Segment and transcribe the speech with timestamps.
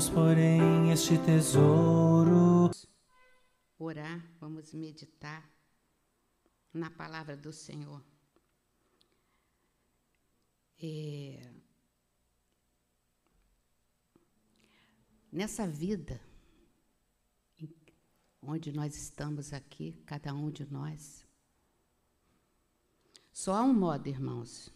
[0.00, 2.70] Guarda-nos, porém, este tesouro.
[3.78, 5.50] Orar, vamos meditar
[6.72, 8.02] na palavra do Senhor.
[10.82, 11.52] É...
[15.30, 16.18] Nessa vida,
[18.40, 21.26] onde nós estamos aqui, cada um de nós,
[23.30, 24.70] só há um modo, irmãos,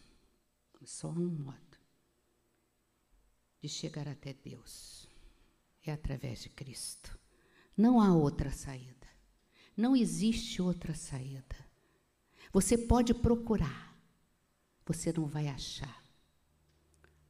[0.84, 1.78] só há um modo
[3.62, 5.03] de chegar até Deus.
[5.84, 7.18] É através de Cristo.
[7.76, 9.06] Não há outra saída.
[9.76, 11.56] Não existe outra saída.
[12.52, 13.98] Você pode procurar,
[14.86, 16.04] você não vai achar.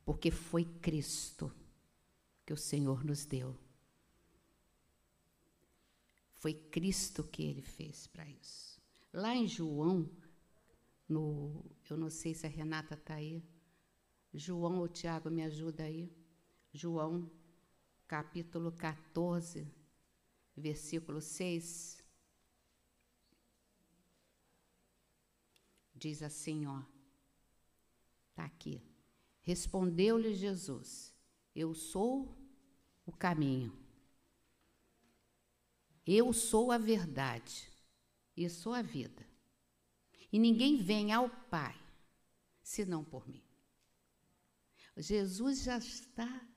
[0.04, 1.50] Porque foi Cristo
[2.44, 3.58] que o Senhor nos deu.
[6.34, 8.78] Foi Cristo que ele fez para isso.
[9.10, 10.10] Lá em João,
[11.08, 13.42] no, eu não sei se a Renata está aí.
[14.32, 16.12] João ou Tiago, me ajuda aí.
[16.70, 17.30] João,
[18.06, 19.66] capítulo 14,
[20.56, 22.02] versículo 6.
[25.94, 26.82] Diz assim, ó.
[28.30, 28.82] Está aqui.
[29.42, 31.14] Respondeu-lhe Jesus:
[31.54, 32.36] Eu sou
[33.06, 33.72] o caminho.
[36.06, 37.70] Eu sou a verdade
[38.36, 39.24] e sou a vida.
[40.32, 41.80] E ninguém vem ao Pai
[42.60, 43.42] senão por mim.
[44.96, 46.48] Jesus já está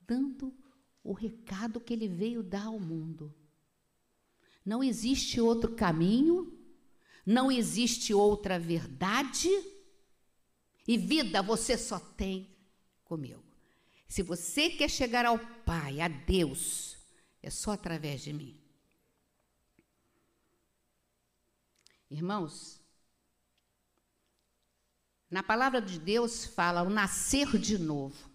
[0.00, 0.56] dando
[1.04, 3.32] o recado que ele veio dar ao mundo.
[4.64, 6.58] Não existe outro caminho,
[7.26, 9.50] não existe outra verdade,
[10.88, 12.50] e vida você só tem
[13.04, 13.44] comigo.
[14.08, 16.96] Se você quer chegar ao Pai, a Deus,
[17.42, 18.58] é só através de mim.
[22.10, 22.80] Irmãos,
[25.30, 28.30] na palavra de Deus fala o nascer de novo.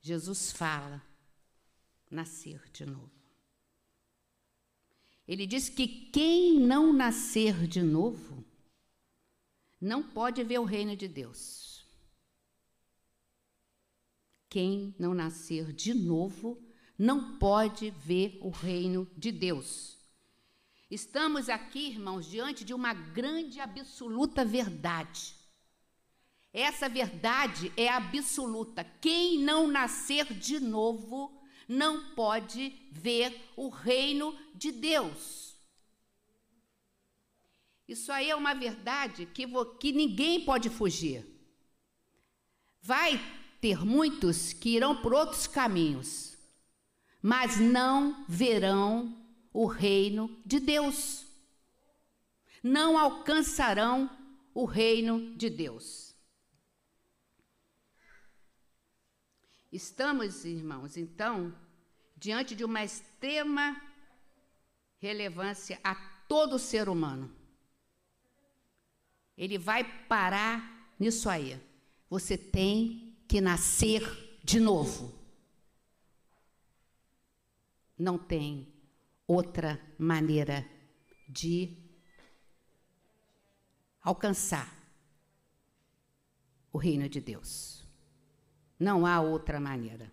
[0.00, 1.07] Jesus fala
[2.10, 3.10] nascer de novo.
[5.26, 8.44] Ele diz que quem não nascer de novo
[9.80, 11.86] não pode ver o reino de Deus.
[14.48, 16.58] Quem não nascer de novo
[16.98, 19.98] não pode ver o reino de Deus.
[20.90, 25.34] Estamos aqui, irmãos, diante de uma grande absoluta verdade.
[26.50, 28.82] Essa verdade é absoluta.
[28.82, 31.37] Quem não nascer de novo
[31.68, 35.54] não pode ver o reino de Deus.
[37.86, 39.46] Isso aí é uma verdade que,
[39.78, 41.26] que ninguém pode fugir.
[42.80, 43.20] Vai
[43.60, 46.36] ter muitos que irão por outros caminhos,
[47.20, 49.16] mas não verão
[49.52, 51.26] o reino de Deus.
[52.62, 54.10] Não alcançarão
[54.54, 56.07] o reino de Deus.
[59.70, 61.54] Estamos, irmãos, então,
[62.16, 63.80] diante de uma extrema
[64.98, 65.94] relevância a
[66.28, 67.34] todo ser humano.
[69.36, 71.60] Ele vai parar nisso aí.
[72.10, 74.02] Você tem que nascer
[74.42, 75.14] de novo.
[77.96, 78.72] Não tem
[79.26, 80.68] outra maneira
[81.28, 81.76] de
[84.00, 84.74] alcançar
[86.72, 87.87] o reino de Deus.
[88.78, 90.12] Não há outra maneira.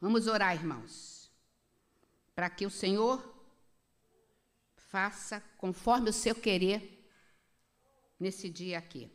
[0.00, 1.30] Vamos orar, irmãos,
[2.34, 3.34] para que o Senhor
[4.76, 7.08] faça conforme o seu querer
[8.18, 9.10] nesse dia aqui.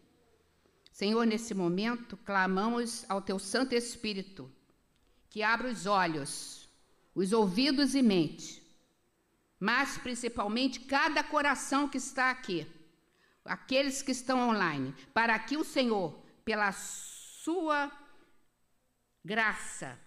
[0.92, 4.52] Senhor, nesse momento, clamamos ao teu Santo Espírito
[5.30, 6.62] que abra os olhos
[7.14, 8.62] os ouvidos e mente,
[9.60, 12.66] mas principalmente cada coração que está aqui,
[13.44, 17.11] aqueles que estão online, para que o Senhor, pela sua
[19.26, 19.98] graça,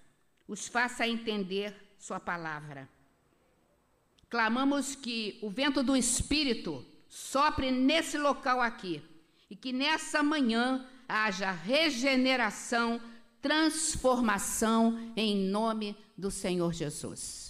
[0.46, 2.88] os faça entender Sua palavra.
[4.30, 9.02] Clamamos que o vento do Espírito sopre nesse local aqui
[9.50, 13.00] e que nessa manhã haja regeneração
[13.42, 17.43] transformação em nome do Senhor Jesus.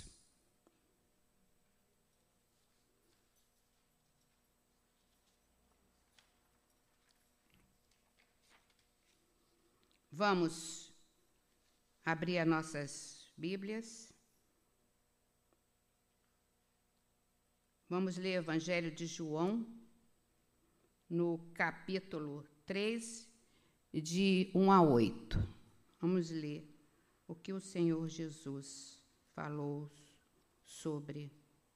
[10.17, 10.95] Vamos
[12.05, 14.15] abrir as nossas Bíblias.
[17.89, 19.67] Vamos ler o Evangelho de João,
[21.11, 23.29] no capítulo 3,
[23.93, 25.37] de 1 a 8.
[26.01, 26.65] Vamos ler
[27.27, 29.03] o que o Senhor Jesus
[29.35, 29.93] falou
[30.65, 31.33] sobre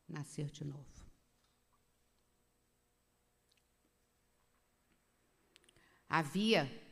[0.08, 1.11] nascer de novo.
[6.08, 6.87] Havia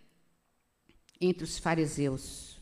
[1.20, 2.56] entre os fariseus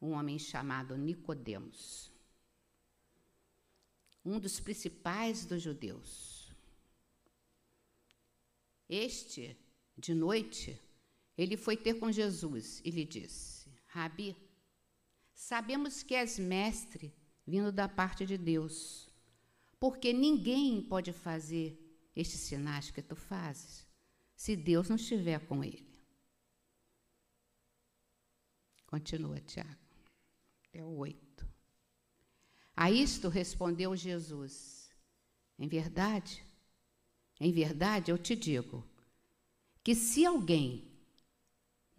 [0.00, 2.12] um homem chamado Nicodemos,
[4.24, 6.52] um dos principais dos judeus.
[8.88, 9.56] Este,
[9.96, 10.80] de noite,
[11.36, 14.36] ele foi ter com Jesus e lhe disse: Rabi,
[15.34, 17.12] sabemos que és mestre
[17.46, 19.08] vindo da parte de Deus,
[19.80, 21.78] porque ninguém pode fazer
[22.14, 23.86] estes sinais que tu fazes
[24.34, 25.87] se Deus não estiver com ele.
[28.88, 29.68] Continua, Tiago.
[30.72, 31.46] É o oito.
[32.74, 34.90] A isto respondeu Jesus:
[35.58, 36.42] Em verdade,
[37.38, 38.82] em verdade eu te digo,
[39.84, 40.90] que se alguém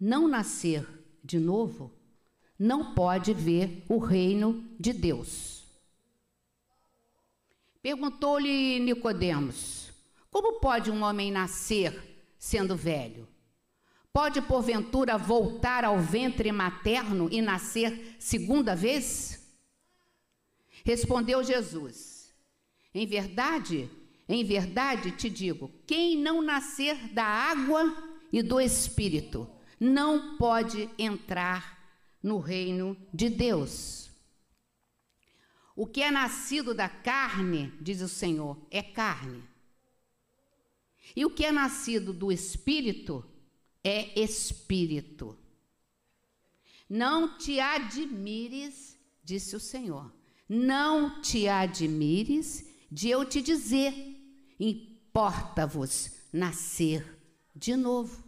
[0.00, 0.84] não nascer
[1.22, 1.92] de novo,
[2.58, 5.62] não pode ver o reino de Deus.
[7.80, 9.92] Perguntou-lhe Nicodemos:
[10.28, 13.28] Como pode um homem nascer sendo velho?
[14.12, 19.54] Pode porventura voltar ao ventre materno e nascer segunda vez?
[20.84, 22.34] Respondeu Jesus:
[22.92, 23.88] Em verdade,
[24.28, 27.96] em verdade te digo, quem não nascer da água
[28.32, 29.48] e do espírito
[29.78, 31.78] não pode entrar
[32.22, 34.10] no reino de Deus.
[35.74, 39.42] O que é nascido da carne, diz o Senhor, é carne.
[41.14, 43.24] E o que é nascido do espírito
[43.82, 45.36] é espírito.
[46.88, 50.12] Não te admires, disse o Senhor,
[50.48, 53.94] não te admires de eu te dizer,
[54.58, 57.18] importa-vos nascer
[57.54, 58.24] de novo.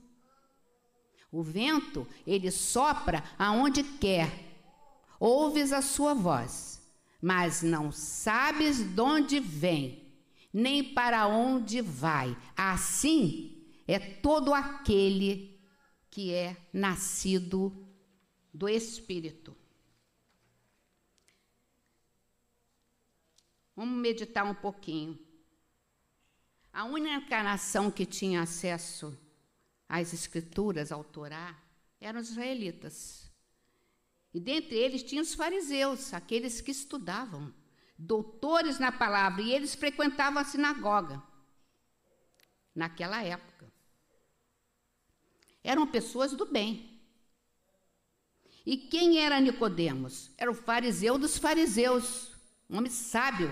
[1.30, 4.50] O vento, ele sopra aonde quer.
[5.18, 6.80] Ouves a sua voz,
[7.20, 10.12] mas não sabes de onde vem,
[10.52, 12.36] nem para onde vai.
[12.56, 13.51] Assim
[13.92, 15.60] é todo aquele
[16.10, 17.88] que é nascido
[18.52, 19.56] do Espírito.
[23.74, 25.18] Vamos meditar um pouquinho.
[26.72, 29.18] A única nação que tinha acesso
[29.88, 31.58] as escrituras, ao Torá,
[32.00, 33.30] eram os israelitas.
[34.32, 37.52] E dentre eles tinha os fariseus, aqueles que estudavam,
[37.98, 41.22] doutores na palavra, e eles frequentavam a sinagoga
[42.74, 43.71] naquela época.
[45.62, 47.00] Eram pessoas do bem.
[48.64, 50.30] E quem era Nicodemos?
[50.36, 52.32] Era o fariseu dos fariseus,
[52.70, 53.50] um homem sábio,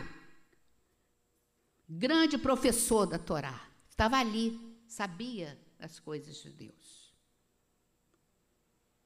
[1.89, 3.69] grande professor da Torá.
[3.89, 7.12] Estava ali, sabia as coisas de Deus.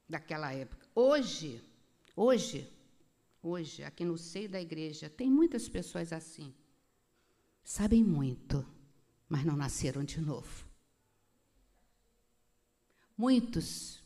[0.09, 0.87] Daquela época.
[0.95, 1.63] Hoje,
[2.15, 2.71] hoje,
[3.43, 6.55] hoje, aqui no seio da igreja, tem muitas pessoas assim.
[7.63, 8.65] Sabem muito,
[9.27, 10.64] mas não nasceram de novo.
[13.17, 14.03] Muitos.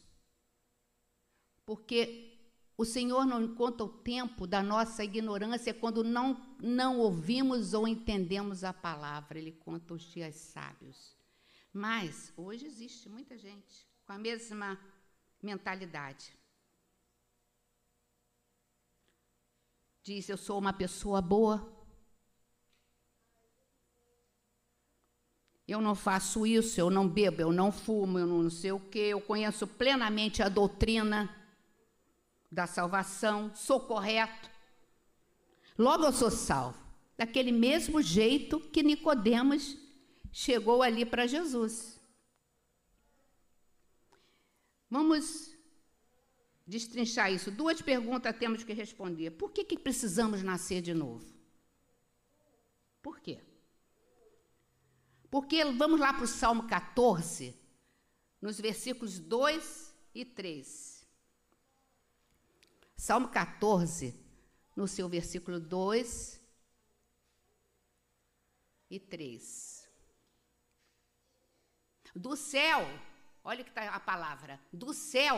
[1.65, 2.39] Porque
[2.77, 8.65] o Senhor não conta o tempo da nossa ignorância quando não, não ouvimos ou entendemos
[8.65, 9.39] a palavra.
[9.39, 11.17] Ele conta os dias sábios.
[11.73, 14.79] Mas hoje existe muita gente com a mesma
[15.43, 16.37] mentalidade.
[20.03, 21.78] Diz: Eu sou uma pessoa boa.
[25.69, 29.11] Eu não faço isso, eu não bebo, eu não fumo, eu não sei o quê.
[29.11, 31.29] Eu conheço plenamente a doutrina
[32.51, 34.51] da salvação, sou correto.
[35.77, 36.83] Logo eu sou salvo.
[37.19, 39.77] Daquele mesmo jeito que Nicodemos
[40.33, 42.01] chegou ali para Jesus.
[44.91, 45.55] Vamos
[46.67, 47.51] destrinchar isso.
[47.51, 49.33] Duas perguntas temos que responder.
[49.33, 51.27] Por que, que precisamos nascer de novo?
[53.03, 53.48] Por quê?
[55.31, 57.55] Porque vamos lá para o Salmo 14,
[58.41, 61.07] nos versículos 2 e 3.
[62.97, 64.15] Salmo 14,
[64.75, 66.41] no seu versículo 2
[68.91, 69.89] e 3.
[72.15, 72.81] Do céu,
[73.45, 75.37] olha que está a palavra, do céu,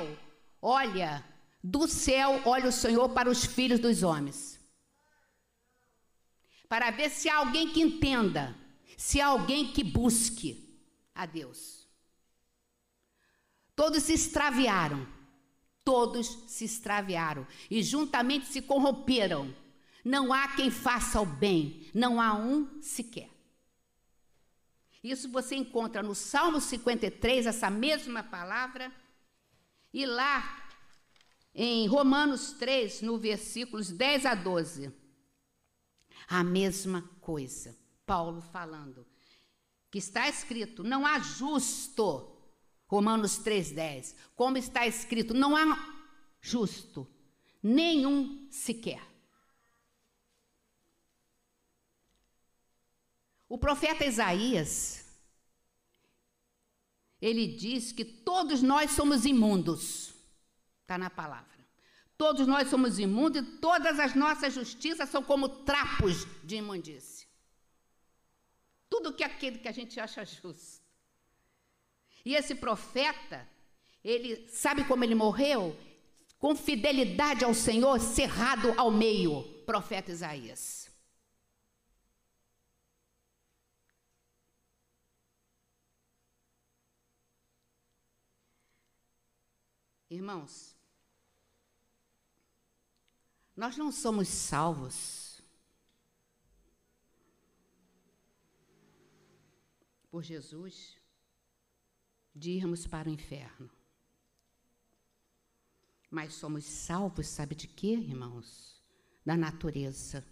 [0.63, 1.25] olha,
[1.63, 4.59] do céu olha o Senhor para os filhos dos homens.
[6.69, 8.57] Para ver se há alguém que entenda,
[9.01, 10.79] se há alguém que busque
[11.15, 11.89] a Deus.
[13.75, 15.09] Todos se extraviaram,
[15.83, 19.57] todos se extraviaram e juntamente se corromperam.
[20.05, 23.31] Não há quem faça o bem, não há um sequer.
[25.03, 28.93] Isso você encontra no Salmo 53, essa mesma palavra,
[29.95, 30.69] e lá
[31.55, 34.93] em Romanos 3, no versículos 10 a 12.
[36.29, 37.80] A mesma coisa.
[38.11, 39.07] Paulo falando
[39.89, 42.37] que está escrito: não há justo.
[42.89, 44.17] Romanos 3:10.
[44.35, 45.65] Como está escrito: não há
[46.41, 47.07] justo,
[47.63, 49.01] nenhum sequer.
[53.49, 55.07] O profeta Isaías,
[57.21, 60.13] ele diz que todos nós somos imundos,
[60.83, 61.49] está na palavra.
[62.19, 67.10] Todos nós somos imundos e todas as nossas justiças são como trapos de imundície.
[68.91, 70.83] Tudo que aquilo que a gente acha justo.
[72.25, 73.49] E esse profeta,
[74.05, 75.75] ele sabe como ele morreu?
[76.39, 80.91] Com fidelidade ao Senhor, cerrado ao meio, profeta Isaías.
[90.11, 90.75] Irmãos,
[93.55, 95.30] nós não somos salvos
[100.11, 100.99] por Jesus
[102.35, 103.71] de irmos para o inferno.
[106.11, 108.83] Mas somos salvos, sabe de quê, irmãos?
[109.25, 110.25] Da natureza.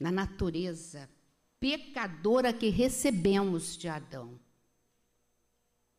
[0.00, 1.08] Da natureza
[1.60, 4.38] pecadora que recebemos de Adão.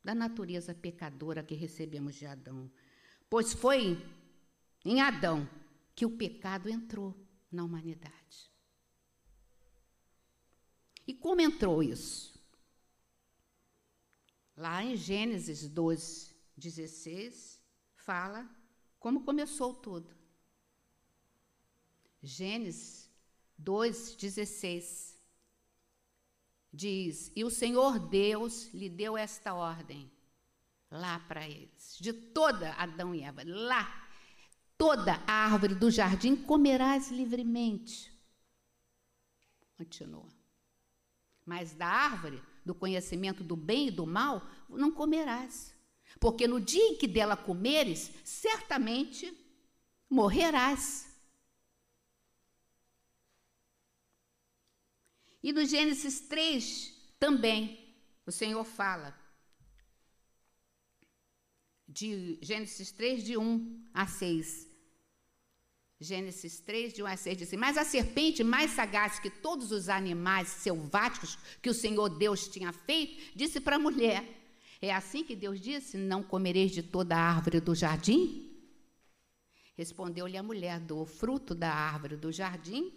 [0.04, 2.70] Da natureza pecadora que recebemos de Adão.
[3.30, 4.04] Pois foi
[4.84, 5.48] em Adão
[5.96, 7.16] que o pecado entrou
[7.52, 8.50] na humanidade.
[11.06, 12.39] E como entrou isso?
[14.60, 17.62] Lá em Gênesis 12, 16,
[17.96, 18.46] fala
[19.00, 20.14] como começou tudo.
[22.22, 23.10] Gênesis
[23.58, 25.18] 2, 16
[26.74, 30.12] diz: E o Senhor Deus lhe deu esta ordem
[30.92, 34.10] lá para eles, de toda Adão e Eva, lá
[34.80, 38.18] Toda árvore do jardim comerás livremente.
[39.76, 40.30] Continua.
[41.46, 45.76] Mas da árvore do conhecimento do bem e do mal não comerás.
[46.20, 49.36] Porque no dia em que dela comeres, certamente
[50.08, 51.10] morrerás.
[55.42, 59.18] E no Gênesis 3 também, o Senhor fala:
[61.88, 64.69] de Gênesis 3, de 1 a 6.
[66.02, 69.74] Gênesis 3, de 1 a 6, diz assim: Mas a serpente, mais sagaz que todos
[69.74, 74.24] os animais selváticos que o Senhor Deus tinha feito, disse para a mulher:
[74.82, 78.50] É assim que Deus disse: Não comereis de toda a árvore do jardim?
[79.76, 82.94] Respondeu-lhe a mulher: Do fruto da árvore do jardim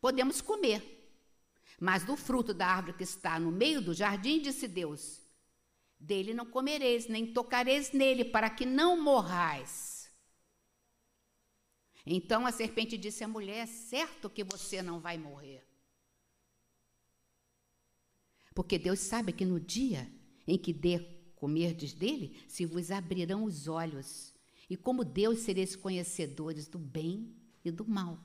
[0.00, 0.94] podemos comer.
[1.80, 5.20] Mas do fruto da árvore que está no meio do jardim, disse Deus:
[5.98, 9.97] Dele não comereis, nem tocareis nele, para que não morrais.
[12.10, 15.62] Então a serpente disse à mulher: é certo que você não vai morrer.
[18.54, 20.10] Porque Deus sabe que no dia
[20.46, 21.04] em que der
[21.36, 24.34] comerdes dele, se vos abrirão os olhos,
[24.70, 28.18] e como Deus sereis conhecedores do bem e do mal.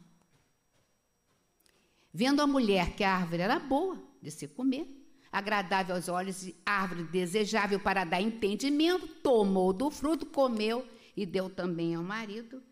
[2.12, 4.88] Vendo a mulher que a árvore era boa de se comer,
[5.30, 10.88] agradável aos olhos e árvore desejável para dar entendimento, tomou do fruto, comeu
[11.18, 12.64] e deu também ao marido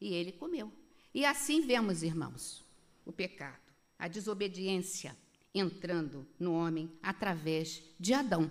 [0.00, 0.72] e ele comeu.
[1.14, 2.64] E assim vemos, irmãos,
[3.04, 5.16] o pecado, a desobediência
[5.54, 8.50] entrando no homem através de Adão.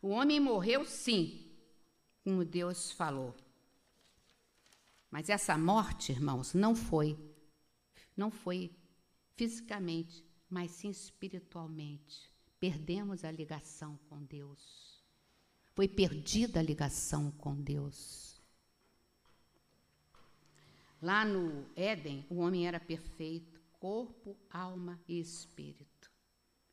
[0.00, 1.50] O homem morreu, sim,
[2.22, 3.34] como Deus falou.
[5.10, 7.18] Mas essa morte, irmãos, não foi
[8.16, 8.74] não foi
[9.36, 12.32] fisicamente, mas sim espiritualmente.
[12.58, 15.04] Perdemos a ligação com Deus.
[15.74, 18.25] Foi perdida a ligação com Deus.
[21.00, 26.10] Lá no Éden, o homem era perfeito, corpo, alma e espírito.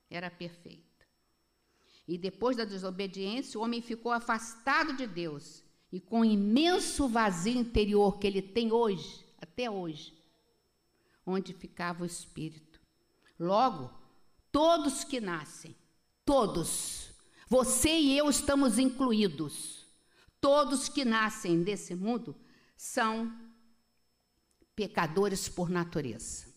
[0.10, 1.06] Era perfeito.
[2.08, 8.18] E depois da desobediência, o homem ficou afastado de Deus e com imenso vazio interior
[8.18, 10.14] que ele tem hoje, até hoje,
[11.26, 12.82] onde ficava o espírito.
[13.40, 13.94] Logo,
[14.52, 15.76] todos que nascem,
[16.26, 17.12] todos,
[17.48, 19.86] você e eu estamos incluídos,
[20.42, 22.36] todos que nascem desse mundo
[22.76, 23.32] são
[24.76, 26.54] pecadores por natureza.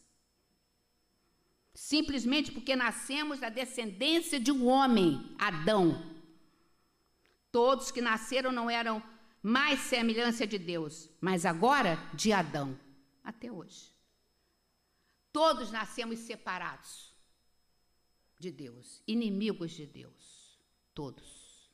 [1.75, 6.15] Simplesmente porque nascemos da descendência de um homem, Adão.
[7.53, 9.03] Todos que nasceram não eram
[9.43, 12.79] mais semelhança de Deus, mas agora de Adão,
[13.23, 13.95] até hoje.
[15.33, 17.15] Todos nascemos separados
[18.39, 20.59] de Deus, inimigos de Deus,
[20.95, 21.71] todos.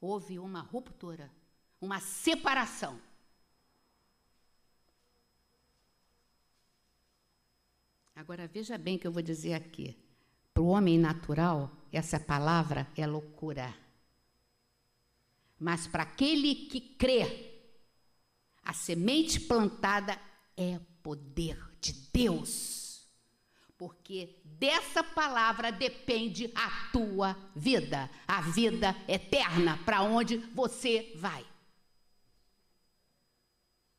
[0.00, 1.30] Houve uma ruptura,
[1.80, 3.00] uma separação.
[8.18, 9.96] Agora veja bem o que eu vou dizer aqui.
[10.52, 13.72] Para o homem natural, essa palavra é loucura.
[15.56, 17.54] Mas para aquele que crê,
[18.64, 20.20] A semente plantada
[20.54, 23.08] é poder de Deus.
[23.78, 31.46] Porque dessa palavra depende a tua vida, a vida eterna, para onde você vai.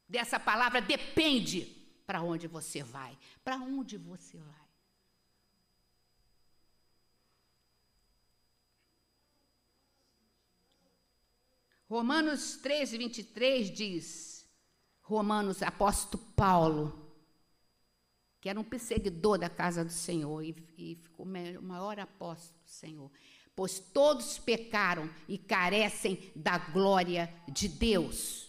[0.08, 1.79] Dessa palavra depende
[2.10, 3.16] para onde você vai.
[3.44, 4.68] Para onde você vai?
[11.88, 14.50] Romanos 13, 23 diz,
[15.02, 17.16] Romanos, apóstolo Paulo,
[18.42, 22.70] que era um perseguidor da casa do Senhor e, e ficou o maior apóstolo do
[22.72, 23.12] Senhor.
[23.56, 28.49] Pois todos pecaram e carecem da glória de Deus.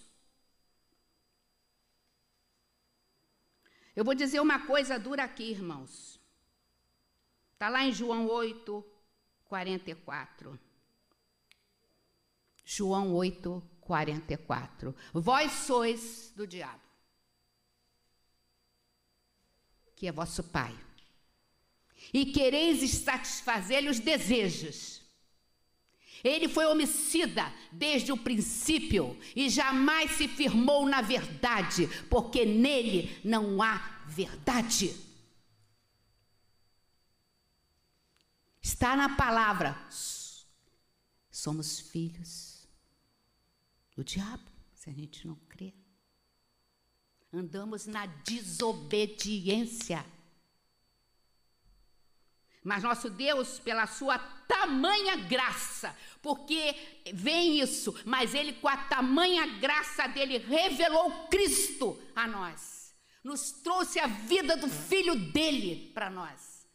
[4.00, 6.18] Eu vou dizer uma coisa dura aqui, irmãos.
[7.52, 8.82] Está lá em João 8,
[9.44, 10.58] 44.
[12.64, 14.96] João 8, 44.
[15.12, 16.80] Vós sois do diabo,
[19.94, 20.74] que é vosso pai,
[22.10, 24.99] e quereis satisfazer-lhe os desejos.
[26.22, 33.62] Ele foi homicida desde o princípio e jamais se firmou na verdade, porque nele não
[33.62, 34.94] há verdade.
[38.60, 39.76] Está na palavra.
[41.30, 42.68] Somos filhos
[43.96, 45.74] do diabo, se a gente não crê.
[47.32, 50.04] Andamos na desobediência.
[52.62, 59.46] Mas nosso Deus, pela sua tamanha graça, porque vem isso, mas ele, com a tamanha
[59.58, 66.68] graça dele, revelou Cristo a nós, nos trouxe a vida do Filho dele para nós,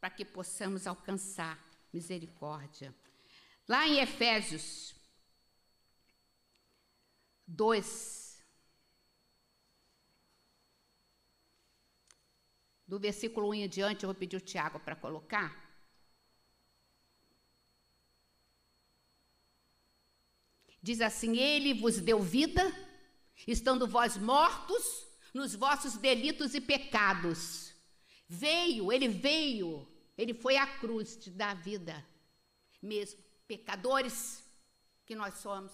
[0.00, 1.58] para que possamos alcançar
[1.92, 2.94] misericórdia.
[3.66, 4.94] Lá em Efésios
[7.48, 8.15] 2,
[12.86, 15.64] do versículo 1 em diante, eu vou pedir o Tiago para colocar.
[20.80, 22.62] Diz assim: Ele vos deu vida,
[23.46, 27.74] estando vós mortos nos vossos delitos e pecados.
[28.28, 32.04] Veio, ele veio, ele foi à cruz te dar vida,
[32.82, 34.44] mesmo pecadores
[35.04, 35.72] que nós somos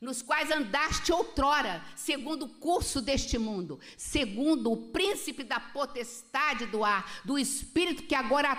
[0.00, 6.82] nos quais andaste outrora, segundo o curso deste mundo, segundo o príncipe da potestade do
[6.82, 8.56] ar, do espírito que agora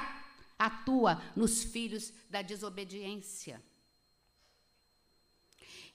[0.59, 3.61] atua nos filhos da desobediência.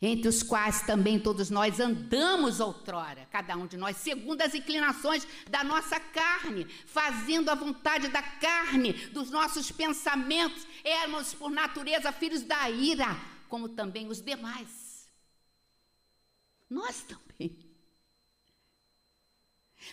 [0.02, 5.26] Entre os quais também todos nós andamos outrora, cada um de nós, segundo as inclinações
[5.48, 12.42] da nossa carne, fazendo a vontade da carne, dos nossos pensamentos, éramos por natureza filhos
[12.42, 13.16] da ira,
[13.48, 14.85] como também os demais.
[16.68, 17.56] Nós também.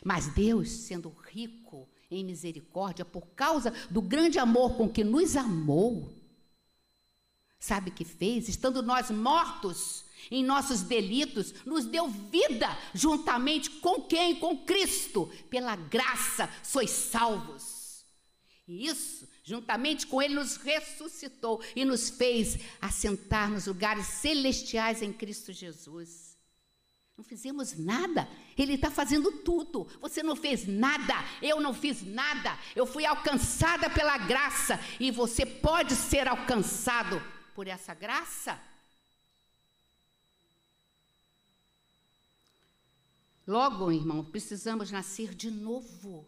[0.04, 6.14] Mas Deus, sendo rico em misericórdia, por causa do grande amor com que nos amou,
[7.60, 8.48] sabe o que fez?
[8.48, 14.40] Estando nós mortos em nossos delitos, nos deu vida juntamente com quem?
[14.40, 15.30] Com Cristo.
[15.50, 18.06] Pela graça sois salvos.
[18.68, 25.12] E isso, juntamente com Ele, nos ressuscitou e nos fez assentar nos lugares celestiais em
[25.12, 26.33] Cristo Jesus.
[27.16, 28.28] Não fizemos nada.
[28.58, 29.86] Ele está fazendo tudo.
[30.02, 31.14] Você não fez nada.
[31.42, 32.58] Eu não fiz nada.
[32.76, 34.80] Eu fui alcançada pela graça.
[35.00, 37.22] E você pode ser alcançado
[37.54, 38.60] por essa graça.
[43.46, 46.26] Logo, irmão, precisamos nascer de novo.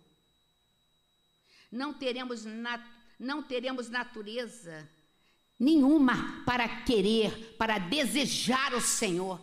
[1.71, 2.81] Não teremos, nat
[3.17, 4.89] não teremos natureza
[5.57, 9.41] nenhuma para querer, para desejar o Senhor.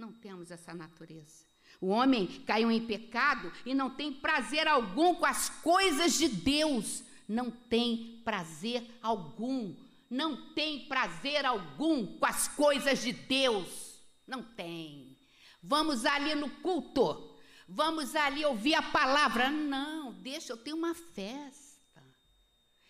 [0.00, 1.44] Não temos essa natureza.
[1.78, 7.04] O homem caiu em pecado e não tem prazer algum com as coisas de Deus.
[7.28, 9.76] Não tem prazer algum.
[10.08, 14.00] Não tem prazer algum com as coisas de Deus.
[14.26, 15.18] Não tem.
[15.62, 17.38] Vamos ali no culto.
[17.68, 19.50] Vamos ali ouvir a palavra.
[19.50, 22.02] Não, deixa, eu tenho uma festa.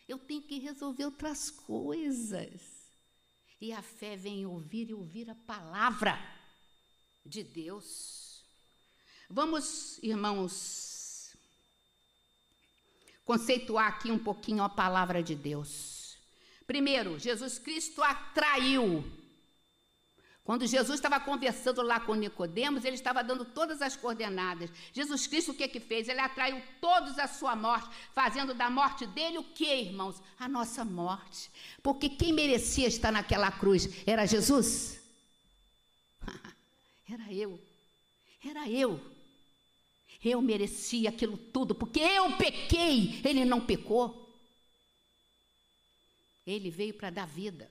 [0.08, 2.62] Eu tenho que resolver outras coisas.
[3.60, 6.38] E a fé vem ouvir e ouvir a palavra
[7.24, 8.44] de Deus.
[9.28, 11.36] Vamos, irmãos,
[13.24, 16.18] conceituar aqui um pouquinho a palavra de Deus.
[16.66, 19.04] Primeiro, Jesus Cristo atraiu.
[20.42, 24.70] Quando Jesus estava conversando lá com Nicodemos, ele estava dando todas as coordenadas.
[24.92, 26.08] Jesus Cristo o que que fez?
[26.08, 30.20] Ele atraiu todos à sua morte, fazendo da morte dele o que, irmãos?
[30.38, 31.50] A nossa morte.
[31.82, 34.99] Porque quem merecia estar naquela cruz era Jesus?
[37.10, 37.60] Era eu.
[38.44, 39.00] Era eu.
[40.22, 44.28] Eu merecia aquilo tudo, porque eu pequei, ele não pecou.
[46.46, 47.70] Ele veio para dar vida.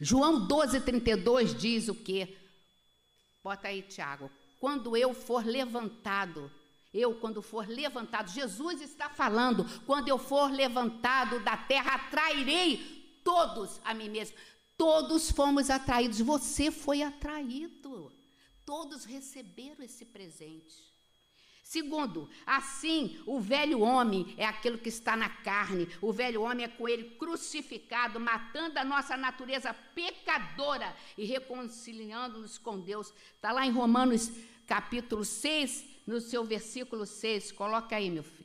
[0.00, 2.36] João 12, 32 diz o quê?
[3.42, 4.30] Bota aí, Tiago.
[4.58, 6.50] Quando eu for levantado,
[6.92, 13.80] eu, quando for levantado, Jesus está falando, quando eu for levantado da terra, atrairei todos
[13.84, 14.36] a mim mesmo.
[14.80, 18.10] Todos fomos atraídos, você foi atraído.
[18.64, 20.90] Todos receberam esse presente.
[21.62, 26.68] Segundo, assim, o velho homem é aquilo que está na carne, o velho homem é
[26.68, 33.12] com ele crucificado, matando a nossa natureza pecadora e reconciliando-nos com Deus.
[33.36, 34.32] Está lá em Romanos
[34.66, 37.52] capítulo 6, no seu versículo 6.
[37.52, 38.39] Coloca aí, meu filho.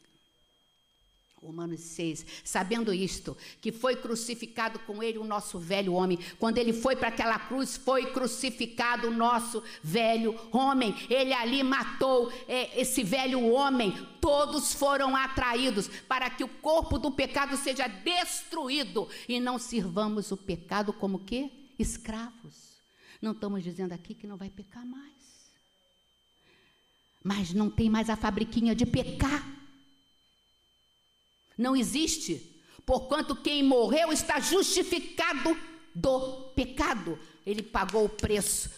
[1.45, 6.17] Romanos 6, sabendo isto, que foi crucificado com ele o nosso velho homem.
[6.39, 10.95] Quando ele foi para aquela cruz, foi crucificado o nosso velho homem.
[11.10, 13.93] Ele ali matou é, esse velho homem.
[14.19, 20.38] Todos foram atraídos para que o corpo do pecado seja destruído e não sirvamos o
[20.38, 21.51] pecado como que?
[21.77, 22.81] Escravos.
[23.21, 25.13] Não estamos dizendo aqui que não vai pecar mais.
[27.23, 29.43] Mas não tem mais a fabriquinha de pecar.
[31.58, 32.62] Não existe.
[32.86, 35.58] Porquanto quem morreu está justificado
[35.94, 37.18] do pecado.
[37.46, 38.72] Ele pagou o preço.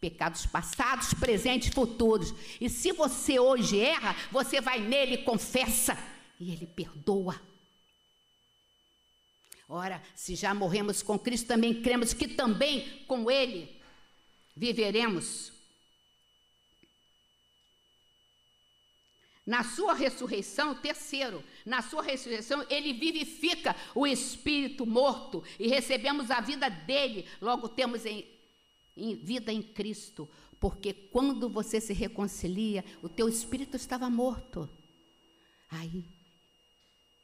[0.00, 2.34] Pecados passados, presentes, futuros.
[2.60, 5.96] E se você hoje erra, você vai nele confessa.
[6.38, 7.40] E ele perdoa.
[9.68, 13.80] Ora, se já morremos com Cristo, também cremos que também com Ele
[14.54, 15.53] viveremos.
[19.46, 26.40] Na sua ressurreição, terceiro, na sua ressurreição, ele vivifica o espírito morto e recebemos a
[26.40, 28.26] vida dele, logo temos em,
[28.96, 30.26] em vida em Cristo,
[30.58, 34.68] porque quando você se reconcilia, o teu espírito estava morto.
[35.68, 36.04] Aí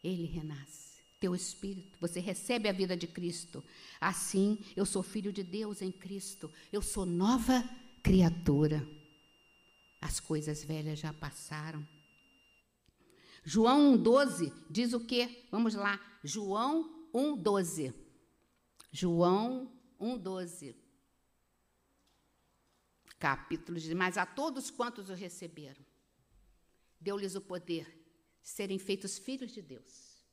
[0.05, 0.91] ele renasce.
[1.19, 3.65] Teu espírito, você recebe a vida de Cristo.
[3.99, 6.51] Assim, eu sou filho de Deus em Cristo.
[6.73, 7.63] Eu sou nova
[8.03, 8.87] criatura.
[10.01, 11.87] As coisas velhas já passaram
[13.45, 15.47] João 1,12 diz o quê?
[15.51, 16.01] Vamos lá.
[16.23, 17.95] João 1,12.
[18.93, 20.75] João 1,12.
[23.19, 25.85] Capítulo de Mas a todos quantos o receberam,
[26.99, 27.85] deu-lhes o poder
[28.43, 30.25] de serem feitos filhos de Deus.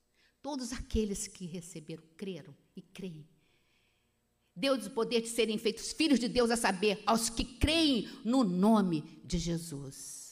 [0.41, 3.27] Todos aqueles que receberam, creram e creem.
[4.55, 8.43] Deu-lhes o poder de serem feitos filhos de Deus, a saber, aos que creem no
[8.43, 10.26] nome de Jesus.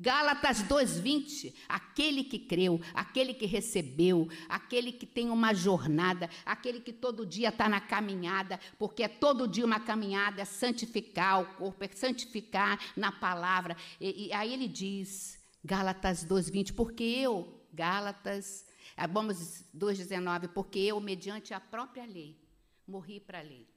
[0.00, 6.90] Gálatas 2:20, aquele que creu, aquele que recebeu, aquele que tem uma jornada, aquele que
[6.90, 11.84] todo dia está na caminhada, porque é todo dia uma caminhada, é santificar o corpo,
[11.84, 13.76] é santificar na palavra.
[14.00, 18.64] E, e aí ele diz, Gálatas 2:20, porque eu, Gálatas,
[19.10, 22.40] vamos 2:19, porque eu, mediante a própria lei,
[22.88, 23.68] morri para a lei,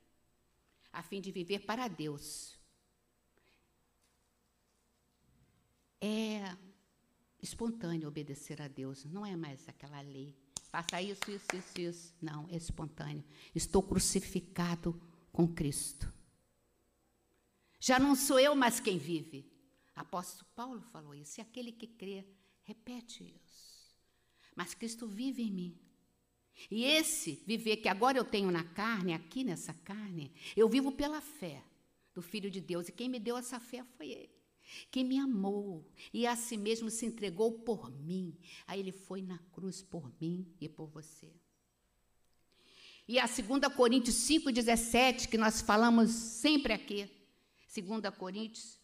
[0.93, 2.52] a fim de viver para Deus
[6.05, 6.57] é
[7.41, 10.35] espontâneo obedecer a Deus, não é mais aquela lei.
[10.69, 12.15] Faça isso, isso, isso, isso.
[12.21, 13.23] Não, é espontâneo.
[13.55, 14.99] Estou crucificado
[15.31, 16.11] com Cristo.
[17.79, 19.49] Já não sou eu mais quem vive.
[19.95, 21.39] Apóstolo Paulo falou isso.
[21.39, 22.25] E aquele que crê,
[22.63, 23.95] repete isso.
[24.55, 25.79] Mas Cristo vive em mim.
[26.69, 31.21] E esse viver que agora eu tenho na carne, aqui nessa carne, eu vivo pela
[31.21, 31.63] fé
[32.13, 32.89] do Filho de Deus.
[32.89, 34.32] E quem me deu essa fé foi Ele
[34.91, 38.37] que me amou e a si mesmo se entregou por mim.
[38.65, 41.31] Aí ele foi na cruz por mim e por você.
[43.07, 43.43] E a 2
[43.75, 47.09] Coríntios 5,17, que nós falamos sempre aqui.
[47.73, 48.79] 2 Coríntios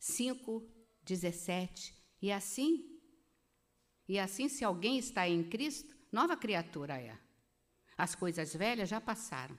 [0.00, 1.92] 5,17.
[2.22, 3.00] E assim,
[4.08, 7.16] e assim, se alguém está em Cristo, nova criatura é.
[7.96, 9.58] As coisas velhas já passaram.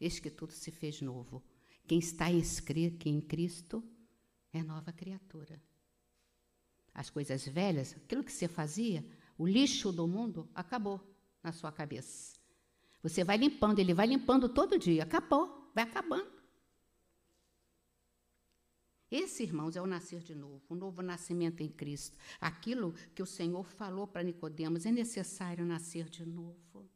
[0.00, 1.42] Eis que tudo se fez novo.
[1.86, 3.82] Quem está inscrito em Cristo
[4.52, 5.60] é nova criatura.
[6.92, 9.04] As coisas velhas, aquilo que você fazia,
[9.38, 11.00] o lixo do mundo acabou
[11.42, 12.38] na sua cabeça.
[13.02, 16.40] Você vai limpando, ele vai limpando todo dia, acabou, vai acabando.
[19.10, 22.16] Esse, irmãos, é o nascer de novo, o novo nascimento em Cristo.
[22.40, 26.89] Aquilo que o Senhor falou para Nicodemos, é necessário nascer de novo.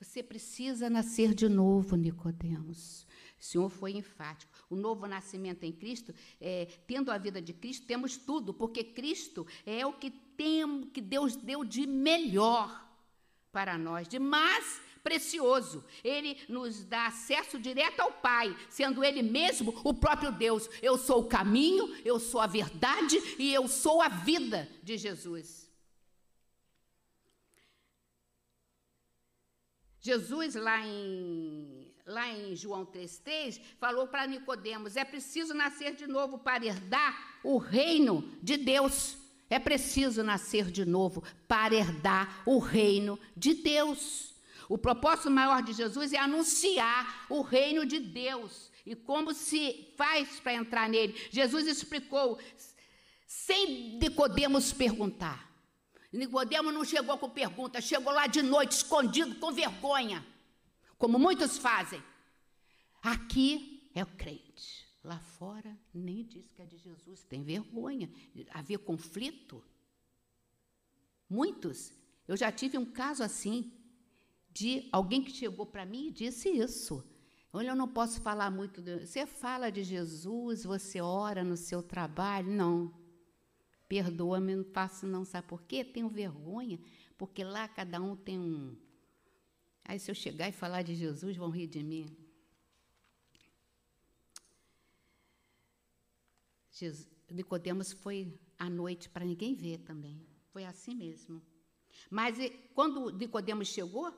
[0.00, 3.04] Você precisa nascer de novo, Nicodemos.
[3.38, 4.52] O Senhor foi enfático.
[4.70, 9.46] O novo nascimento em Cristo, é, tendo a vida de Cristo, temos tudo, porque Cristo
[9.66, 12.88] é o que tem, que Deus deu de melhor
[13.50, 15.84] para nós, de mais precioso.
[16.04, 20.68] Ele nos dá acesso direto ao Pai, sendo Ele mesmo o próprio Deus.
[20.80, 25.67] Eu sou o caminho, eu sou a verdade e eu sou a vida de Jesus.
[30.08, 36.38] Jesus, lá em, lá em João 3,3, falou para Nicodemos: é preciso nascer de novo
[36.38, 39.18] para herdar o reino de Deus.
[39.50, 44.34] É preciso nascer de novo para herdar o reino de Deus.
[44.66, 50.40] O propósito maior de Jesus é anunciar o reino de Deus e como se faz
[50.40, 51.14] para entrar nele.
[51.30, 52.38] Jesus explicou
[53.26, 55.47] sem Nicodemos perguntar.
[56.12, 60.26] Nicodemos não chegou com pergunta, chegou lá de noite escondido com vergonha,
[60.96, 62.02] como muitos fazem.
[63.02, 64.88] Aqui é o crente.
[65.04, 68.10] Lá fora, nem diz que é de Jesus, tem vergonha.
[68.50, 69.62] Havia conflito.
[71.28, 71.92] Muitos.
[72.26, 73.72] Eu já tive um caso assim,
[74.50, 77.04] de alguém que chegou para mim e disse isso.
[77.52, 78.82] Olha, eu não posso falar muito.
[78.82, 82.50] Você fala de Jesus, você ora no seu trabalho?
[82.50, 82.92] Não.
[83.88, 85.24] Perdoa-me, não faço não.
[85.24, 85.82] Sabe por quê?
[85.84, 86.78] Tenho vergonha,
[87.16, 88.76] porque lá cada um tem um.
[89.84, 92.14] Aí, se eu chegar e falar de Jesus, vão rir de mim.
[96.70, 100.24] Jesus, Nicodemos foi à noite para ninguém ver também.
[100.52, 101.42] Foi assim mesmo.
[102.10, 102.36] Mas
[102.74, 104.12] quando Nicodemos chegou,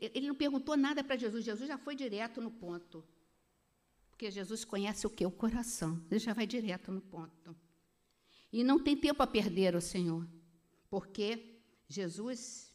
[0.00, 1.44] ele não perguntou nada para Jesus.
[1.44, 3.04] Jesus já foi direto no ponto.
[4.16, 5.26] Porque Jesus conhece o que?
[5.26, 6.02] O coração.
[6.10, 7.54] Ele já vai direto no ponto.
[8.50, 10.26] E não tem tempo a perder o Senhor.
[10.88, 12.74] Porque Jesus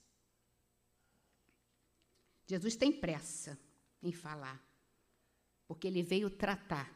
[2.46, 3.60] Jesus tem pressa
[4.04, 4.64] em falar.
[5.68, 6.96] Porque ele veio tratar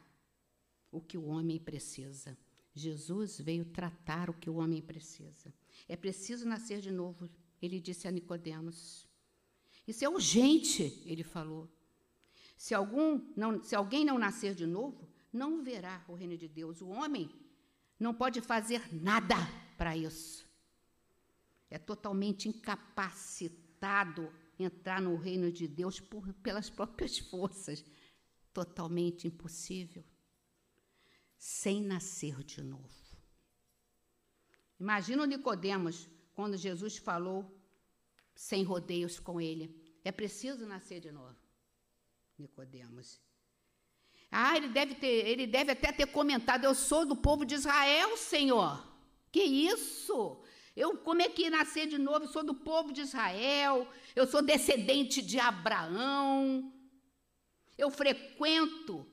[0.91, 2.37] o que o homem precisa.
[2.71, 5.51] Jesus veio tratar o que o homem precisa.
[5.87, 7.27] É preciso nascer de novo,
[7.59, 9.07] ele disse a Nicodemos.
[9.87, 11.67] Isso é urgente, ele falou.
[12.55, 16.81] Se, algum não, se alguém não nascer de novo, não verá o reino de Deus.
[16.81, 17.29] O homem
[17.99, 19.35] não pode fazer nada
[19.77, 20.45] para isso.
[21.69, 27.83] É totalmente incapacitado entrar no reino de Deus por, pelas próprias forças.
[28.53, 30.03] Totalmente impossível
[31.37, 32.89] sem nascer de novo.
[34.79, 37.45] Imagina o Nicodemos quando Jesus falou
[38.33, 39.99] sem rodeios com ele.
[40.03, 41.44] É preciso nascer de novo.
[42.37, 43.19] Nicodemos.
[44.31, 48.17] Ah, ele deve ter, ele deve até ter comentado: "Eu sou do povo de Israel,
[48.17, 48.85] Senhor".
[49.31, 50.41] Que isso?
[50.75, 52.25] Eu como é que nascer de novo?
[52.25, 53.87] Eu sou do povo de Israel.
[54.15, 56.73] Eu sou descendente de Abraão.
[57.77, 59.05] Eu frequento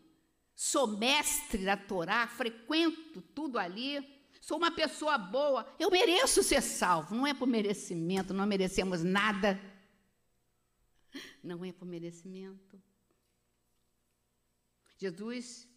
[0.55, 3.99] sou mestre da Torá, frequento tudo ali,
[4.41, 7.17] sou uma pessoa boa, eu mereço ser salvo.
[7.17, 9.61] Não é por merecimento, não merecemos nada.
[11.43, 12.81] Não é por merecimento.
[15.03, 15.69] Jesus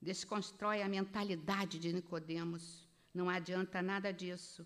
[0.00, 2.88] desconstrói a mentalidade de Nicodemos.
[3.12, 4.64] Não adianta nada disso.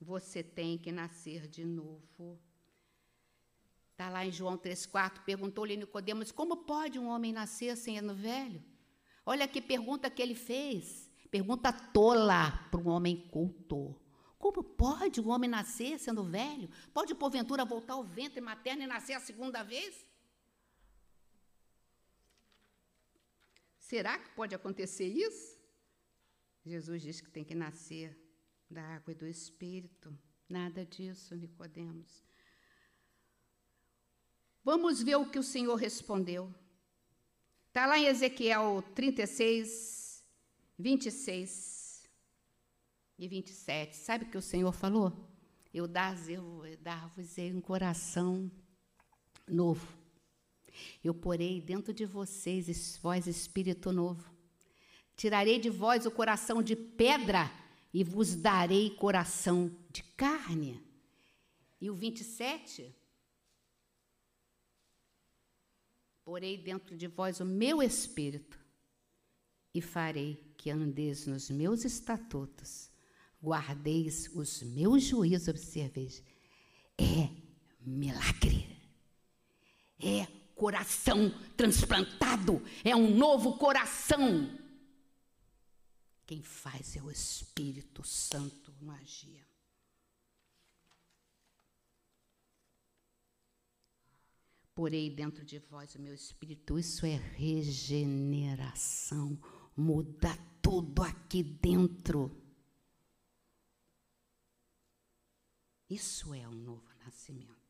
[0.00, 2.40] Você tem que nascer de novo.
[3.92, 8.60] Está lá em João 3,4, perguntou-lhe Nicodemos, como pode um homem nascer sendo velho?
[9.24, 11.08] Olha que pergunta que ele fez.
[11.30, 13.94] Pergunta tola para um homem culto.
[14.36, 16.68] Como pode um homem nascer sendo velho?
[16.92, 20.04] Pode, porventura, voltar ao ventre materno e nascer a segunda vez?
[23.84, 25.58] Será que pode acontecer isso?
[26.64, 28.18] Jesus diz que tem que nascer
[28.70, 30.18] da água e do Espírito.
[30.48, 32.24] Nada disso, Nicodemos.
[34.64, 36.52] Vamos ver o que o Senhor respondeu.
[37.68, 40.24] Está lá em Ezequiel 36,
[40.78, 42.08] 26
[43.18, 43.96] e 27.
[43.96, 45.12] Sabe o que o Senhor falou?
[45.74, 48.50] Eu dar-vos um coração
[49.46, 50.03] novo.
[51.02, 54.32] Eu porei dentro de vocês, vós, espírito novo.
[55.16, 57.50] Tirarei de vós o coração de pedra
[57.92, 60.82] e vos darei coração de carne.
[61.80, 62.94] E o 27,
[66.24, 68.58] porei dentro de vós o meu espírito
[69.74, 72.90] e farei que andeis nos meus estatutos,
[73.42, 76.22] guardeis os meus juízos, observeis.
[76.96, 77.28] É
[77.80, 78.74] milagre.
[80.00, 84.58] É coração transplantado, é um novo coração.
[86.26, 89.44] Quem faz é o Espírito Santo no agir.
[94.74, 96.76] porei dentro de vós o meu espírito.
[96.78, 99.38] Isso é regeneração.
[99.76, 102.30] Muda tudo aqui dentro.
[105.88, 107.63] Isso é um novo nascimento.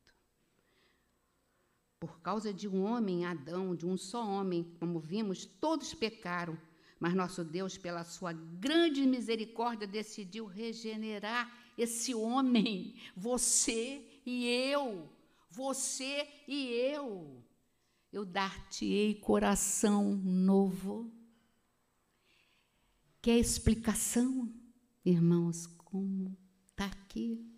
[2.06, 6.58] Por causa de um homem, Adão, de um só homem, como vimos, todos pecaram.
[7.00, 15.08] Mas nosso Deus, pela sua grande misericórdia, decidiu regenerar esse homem, você e eu,
[15.50, 17.42] você e eu.
[18.12, 21.10] Eu dar-te-ei coração novo.
[23.22, 24.52] Quer explicação,
[25.02, 26.36] irmãos, como
[26.66, 27.50] está aqui?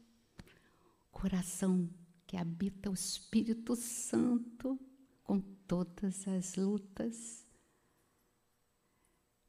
[1.11, 1.90] Coração
[2.26, 4.78] que habita o Espírito Santo
[5.22, 7.46] com todas as lutas.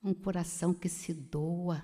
[0.03, 1.83] Um coração que se doa,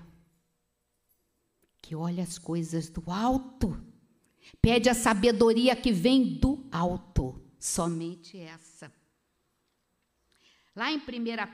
[1.82, 3.76] que olha as coisas do alto,
[4.62, 8.92] pede a sabedoria que vem do alto, somente essa.
[10.76, 11.02] Lá em 1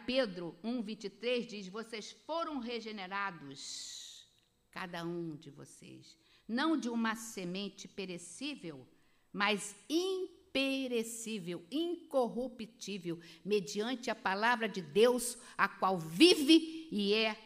[0.07, 4.27] Pedro 1, 23 diz: Vocês foram regenerados,
[4.71, 8.87] cada um de vocês, não de uma semente perecível,
[9.33, 17.37] mas imperecível, incorruptível, mediante a palavra de Deus, a qual vive e é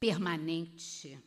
[0.00, 1.20] permanente.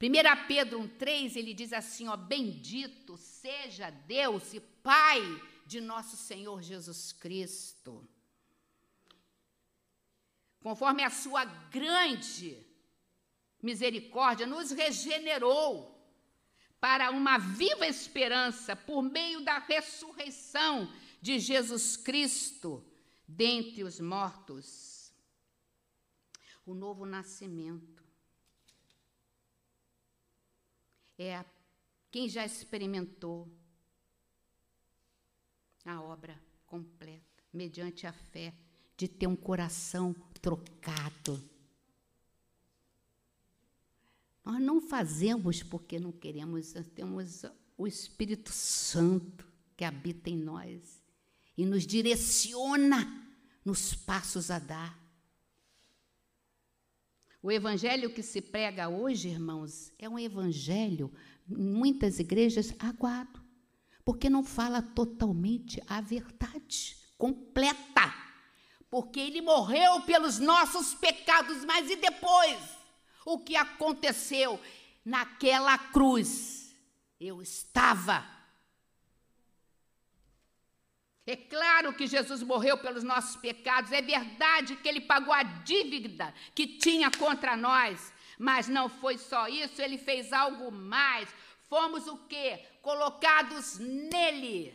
[0.00, 5.20] 1 Pedro 1,3 ele diz assim: ó, bendito seja Deus e Pai
[5.64, 8.08] de nosso Senhor Jesus Cristo.
[10.60, 12.64] Conforme a sua grande
[13.60, 15.91] misericórdia, nos regenerou
[16.82, 22.84] para uma viva esperança por meio da ressurreição de Jesus Cristo
[23.24, 25.14] dentre os mortos.
[26.66, 28.02] O novo nascimento.
[31.16, 31.44] É
[32.10, 33.48] quem já experimentou
[35.84, 38.52] a obra completa, mediante a fé,
[38.96, 41.51] de ter um coração trocado
[44.44, 47.44] nós não fazemos porque não queremos, nós temos
[47.76, 51.02] o Espírito Santo que habita em nós
[51.56, 53.20] e nos direciona
[53.64, 55.00] nos passos a dar.
[57.42, 61.12] O evangelho que se prega hoje, irmãos, é um evangelho,
[61.48, 63.42] em muitas igrejas, aguado,
[64.04, 68.14] porque não fala totalmente a verdade completa.
[68.88, 72.81] Porque ele morreu pelos nossos pecados, mas e depois?
[73.24, 74.60] O que aconteceu
[75.04, 76.74] naquela cruz.
[77.20, 78.26] Eu estava.
[81.24, 86.34] É claro que Jesus morreu pelos nossos pecados, é verdade que ele pagou a dívida
[86.52, 91.32] que tinha contra nós, mas não foi só isso, ele fez algo mais.
[91.68, 92.64] Fomos o quê?
[92.82, 94.74] Colocados nele.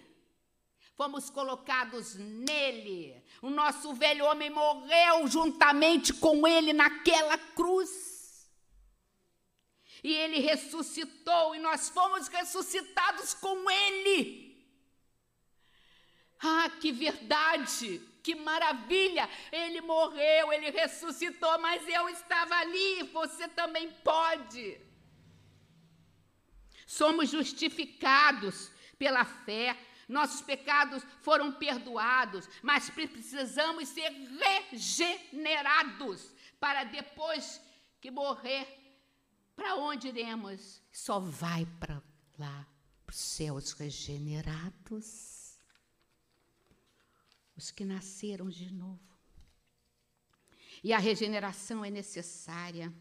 [0.95, 3.21] Fomos colocados nele.
[3.41, 8.16] O nosso velho homem morreu juntamente com ele naquela cruz
[10.03, 14.47] e ele ressuscitou e nós fomos ressuscitados com ele.
[16.39, 17.99] Ah, que verdade!
[18.21, 19.29] Que maravilha!
[19.51, 24.79] Ele morreu, ele ressuscitou, mas eu estava ali, você também pode.
[26.85, 34.09] Somos justificados pela fé, nossos pecados foram perdoados, mas precisamos ser
[34.71, 37.61] regenerados para depois
[37.99, 38.86] que morrer
[39.57, 40.81] para onde iremos?
[40.91, 42.01] Só vai para
[42.37, 42.65] lá,
[43.03, 45.59] para os céus regenerados.
[47.57, 49.17] Os que nasceram de novo.
[50.83, 52.93] E a regeneração é necessária.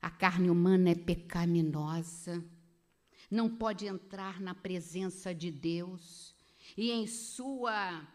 [0.00, 2.44] A carne humana é pecaminosa,
[3.30, 6.36] não pode entrar na presença de Deus.
[6.76, 8.06] E em sua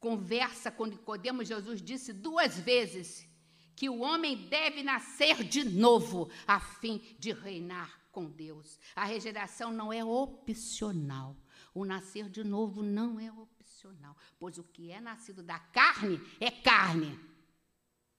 [0.00, 3.28] conversa com Nicodemos, Jesus disse duas vezes
[3.76, 8.80] que o homem deve nascer de novo a fim de reinar com Deus.
[8.96, 11.36] A regeneração não é opcional.
[11.74, 16.50] O nascer de novo não é opcional, pois o que é nascido da carne é
[16.50, 17.20] carne.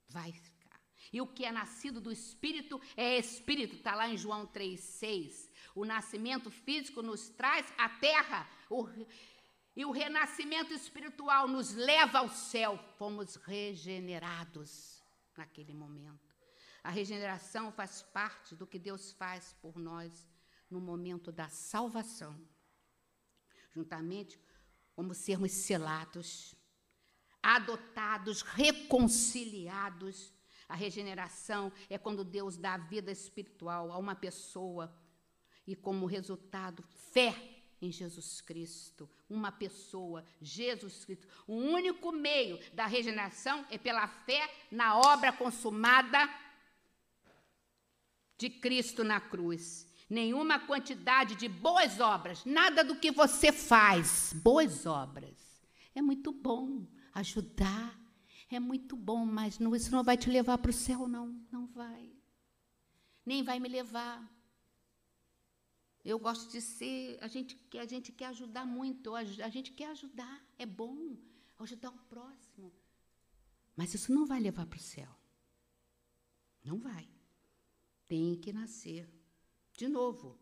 [0.07, 0.79] Vai ficar.
[1.11, 3.75] E o que é nascido do espírito é espírito.
[3.75, 5.49] Está lá em João 3,6.
[5.73, 8.47] O nascimento físico nos traz à terra.
[8.69, 8.87] O,
[9.75, 12.77] e o renascimento espiritual nos leva ao céu.
[12.97, 14.96] Fomos regenerados
[15.37, 16.35] naquele momento.
[16.83, 20.27] A regeneração faz parte do que Deus faz por nós
[20.69, 22.39] no momento da salvação,
[23.71, 24.39] juntamente
[24.95, 26.55] como sermos selados,
[27.41, 30.33] adotados, reconciliados.
[30.67, 34.93] A regeneração é quando Deus dá vida espiritual a uma pessoa
[35.65, 41.27] e, como resultado, fé em Jesus Cristo, uma pessoa, Jesus Cristo.
[41.45, 46.17] O único meio da regeneração é pela fé na obra consumada
[48.37, 49.85] de Cristo na cruz.
[50.09, 55.61] nenhuma quantidade de boas obras, nada do que você faz, boas obras.
[55.93, 57.99] É muito bom ajudar,
[58.49, 61.67] é muito bom, mas não, isso não vai te levar para o céu, não, não
[61.67, 62.09] vai.
[63.25, 64.25] Nem vai me levar.
[66.11, 69.89] Eu gosto de ser, a gente, a gente quer ajudar muito, a, a gente quer
[69.89, 71.17] ajudar, é bom
[71.59, 72.71] ajudar o próximo.
[73.75, 75.13] Mas isso não vai levar para o céu.
[76.63, 77.05] Não vai.
[78.07, 79.05] Tem que nascer
[79.73, 80.39] de novo.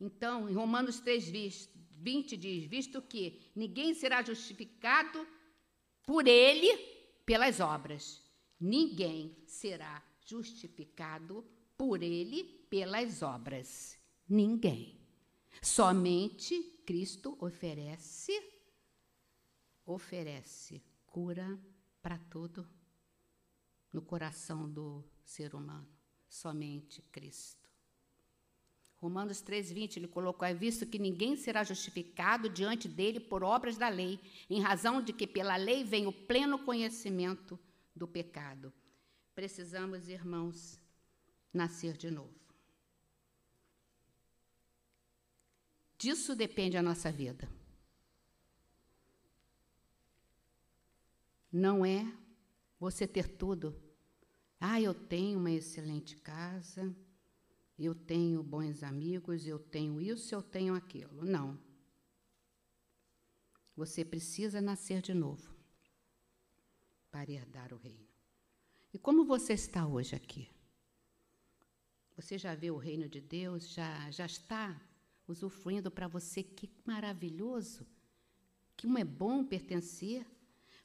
[0.00, 5.24] Então, em Romanos 3, 20 diz: Visto que ninguém será justificado
[6.02, 6.76] por ele
[7.24, 8.24] pelas obras,
[8.58, 13.98] ninguém será justificado por ele pelas obras.
[14.28, 14.98] Ninguém.
[15.60, 18.32] Somente Cristo oferece
[19.84, 21.58] oferece cura
[22.00, 22.66] para tudo
[23.92, 25.88] no coração do ser humano.
[26.28, 27.68] Somente Cristo.
[28.96, 33.88] Romanos 3,20, ele colocou: É visto que ninguém será justificado diante dele por obras da
[33.88, 37.58] lei, em razão de que pela lei vem o pleno conhecimento
[37.96, 38.72] do pecado.
[39.34, 40.78] Precisamos, irmãos,
[41.52, 42.38] nascer de novo.
[46.00, 47.46] Disso depende a nossa vida.
[51.52, 52.10] Não é
[52.78, 53.78] você ter tudo.
[54.58, 56.96] Ah, eu tenho uma excelente casa,
[57.78, 61.22] eu tenho bons amigos, eu tenho isso, eu tenho aquilo.
[61.22, 61.60] Não.
[63.76, 65.54] Você precisa nascer de novo
[67.10, 68.08] para herdar o reino.
[68.90, 70.48] E como você está hoje aqui?
[72.16, 73.68] Você já vê o reino de Deus?
[73.68, 74.80] Já, já está
[75.30, 76.42] usufruindo para você?
[76.42, 77.86] Que maravilhoso!
[78.76, 80.26] Que um é bom pertencer.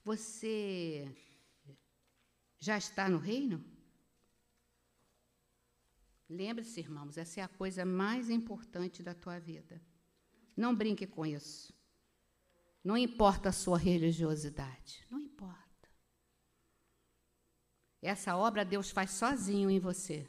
[0.04, 1.08] Você
[2.60, 3.64] já está no reino?
[6.30, 9.82] Lembre-se, irmãos, essa é a coisa mais importante da tua vida.
[10.58, 11.74] Não brinque com isso.
[12.84, 15.66] Não importa a sua religiosidade, não importa.
[18.02, 20.28] Essa obra Deus faz sozinho em você.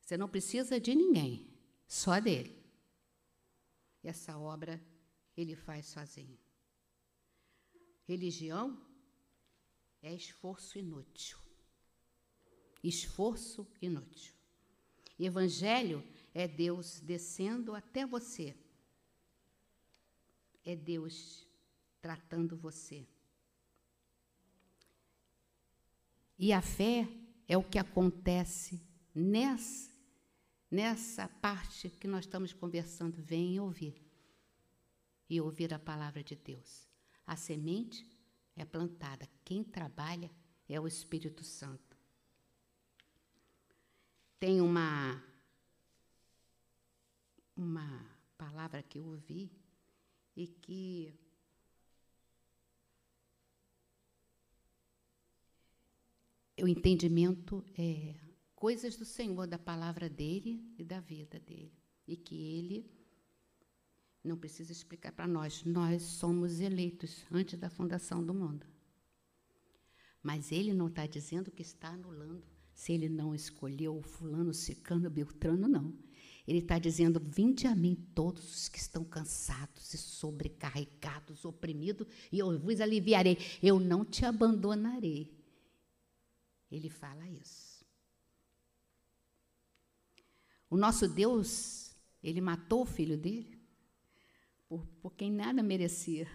[0.00, 1.48] Você não precisa de ninguém,
[1.86, 2.55] só dele.
[4.06, 4.80] Essa obra
[5.36, 6.38] ele faz sozinho.
[8.04, 8.80] Religião
[10.00, 11.38] é esforço inútil.
[12.84, 14.32] Esforço inútil.
[15.18, 18.54] Evangelho é Deus descendo até você.
[20.64, 21.44] É Deus
[22.00, 23.08] tratando você.
[26.38, 27.08] E a fé
[27.48, 28.80] é o que acontece
[29.12, 29.90] nessa,
[30.70, 33.22] nessa parte que nós estamos conversando.
[33.22, 34.02] Vem ouvir.
[35.28, 36.88] E ouvir a palavra de Deus.
[37.26, 38.08] A semente
[38.54, 39.28] é plantada.
[39.44, 40.30] Quem trabalha
[40.68, 41.96] é o Espírito Santo.
[44.38, 45.22] Tem uma
[47.56, 48.04] uma
[48.36, 49.50] palavra que eu ouvi
[50.36, 51.14] e que
[56.60, 58.14] o entendimento é
[58.56, 61.72] coisas do Senhor, da palavra dele e da vida dele.
[62.08, 62.90] E que ele
[64.24, 65.62] não precisa explicar para nós.
[65.64, 68.66] Nós somos eleitos antes da fundação do mundo.
[70.22, 72.42] Mas ele não está dizendo que está anulando
[72.74, 75.94] se ele não escolheu o fulano, cicano, beltrano, não.
[76.46, 82.38] Ele está dizendo: Vinde a mim todos os que estão cansados e sobrecarregados, oprimidos, e
[82.38, 83.38] eu vos aliviarei.
[83.62, 85.32] Eu não te abandonarei.
[86.70, 87.65] Ele fala isso.
[90.68, 93.60] O nosso Deus, ele matou o filho dele
[94.68, 96.28] por, por quem nada merecia.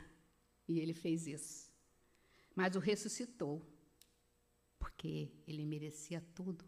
[0.67, 1.69] E ele fez isso.
[2.55, 3.61] Mas o ressuscitou,
[4.79, 6.65] porque ele merecia tudo.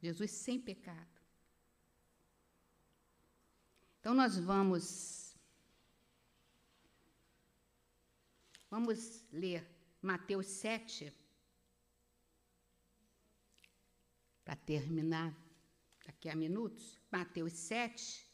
[0.00, 1.20] Jesus sem pecado.
[4.00, 5.22] Então nós vamos
[8.72, 9.68] Vamos ler
[10.00, 11.12] Mateus 7
[14.42, 15.41] para terminar
[16.12, 17.00] daqui a minutos.
[17.10, 18.32] Mateus 7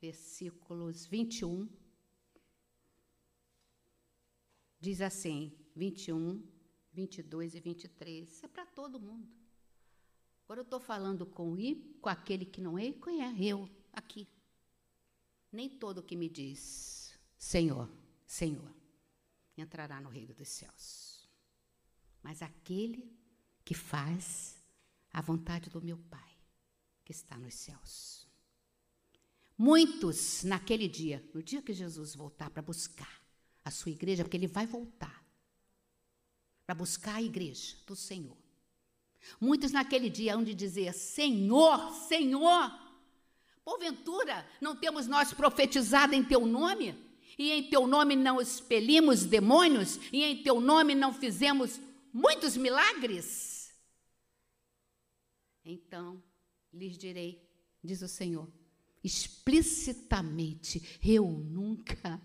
[0.00, 1.68] versículos 21,
[4.80, 6.42] diz assim: 21,
[6.92, 8.28] 22 e 23.
[8.28, 9.28] Isso é para todo mundo.
[10.44, 14.26] Agora eu estou falando com I, com aquele que não é, conhece eu, aqui.
[15.52, 17.88] Nem todo que me diz, Senhor,
[18.26, 18.74] Senhor,
[19.56, 21.28] entrará no reino dos céus.
[22.22, 23.16] Mas aquele
[23.64, 24.59] que faz
[25.12, 26.30] a vontade do meu Pai,
[27.04, 28.28] que está nos céus.
[29.56, 33.20] Muitos naquele dia, no dia que Jesus voltar para buscar
[33.64, 35.22] a sua igreja, porque ele vai voltar
[36.64, 38.36] para buscar a igreja do Senhor.
[39.40, 42.72] Muitos naquele dia hão de dizer: Senhor, Senhor,
[43.64, 46.94] porventura não temos nós profetizado em teu nome?
[47.38, 49.98] E em teu nome não expelimos demônios?
[50.12, 51.80] E em teu nome não fizemos
[52.12, 53.59] muitos milagres?
[55.70, 56.22] Então
[56.72, 57.48] lhes direi,
[57.82, 58.50] diz o Senhor,
[59.04, 62.20] explicitamente: Eu nunca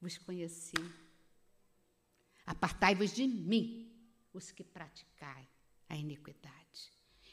[0.00, 0.74] vos conheci.
[2.44, 3.92] Apartai-vos de mim,
[4.32, 5.48] os que praticai
[5.88, 6.92] a iniquidade.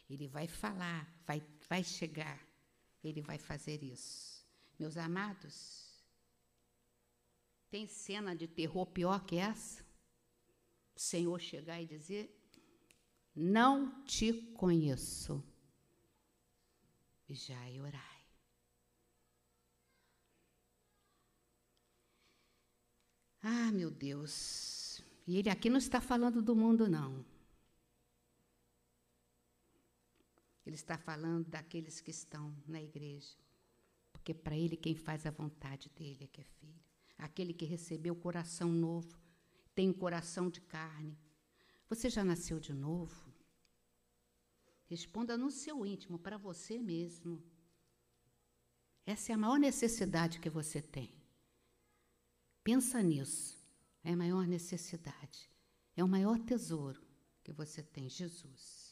[0.09, 2.45] Ele vai falar, vai, vai chegar,
[3.03, 4.45] ele vai fazer isso.
[4.77, 6.03] Meus amados,
[7.69, 9.83] tem cena de terror pior que essa?
[10.95, 12.44] O Senhor chegar e dizer:
[13.35, 15.43] Não te conheço.
[17.27, 18.15] Vigiai e orai.
[23.41, 25.01] Ah, meu Deus.
[25.27, 27.25] E ele aqui não está falando do mundo, não.
[30.65, 33.37] Ele está falando daqueles que estão na igreja.
[34.11, 36.81] Porque para ele, quem faz a vontade dele é que é filho.
[37.17, 39.19] Aquele que recebeu o coração novo,
[39.75, 41.17] tem um coração de carne.
[41.87, 43.24] Você já nasceu de novo?
[44.87, 47.43] Responda no seu íntimo, para você mesmo.
[49.05, 51.13] Essa é a maior necessidade que você tem.
[52.63, 53.63] Pensa nisso.
[54.03, 55.49] É a maior necessidade.
[55.95, 57.01] É o maior tesouro
[57.43, 58.84] que você tem, Jesus.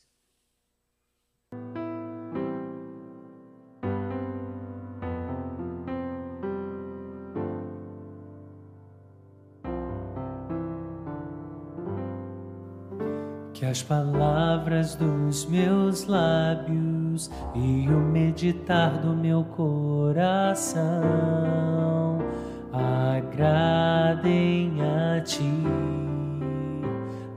[13.74, 20.84] As palavras dos meus lábios e o meditar do meu coração
[22.72, 25.64] agradem a ti,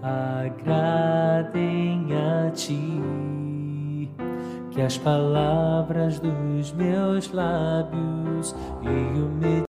[0.02, 3.00] agradem a ti.
[4.72, 9.56] Que as palavras dos meus lábios e o meditar